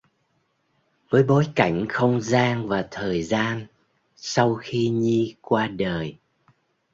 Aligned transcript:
Với 1.09 1.23
bối 1.23 1.47
cảnh 1.55 1.85
không 1.89 2.21
gian 2.21 2.67
và 2.67 2.87
thời 2.91 3.23
gian 3.23 3.65
sau 4.15 4.55
khi 4.55 4.89
Nhi 4.89 5.35
qua 5.41 5.67
đời 5.67 6.17